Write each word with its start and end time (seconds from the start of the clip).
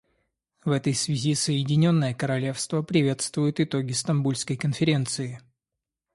В 0.65 0.71
этой 0.71 0.95
связи 0.95 1.35
Соединенное 1.35 2.15
Королевство 2.15 2.81
приветствует 2.81 3.59
итоги 3.59 3.91
Стамбульской 3.91 4.57
конференции. 4.57 5.39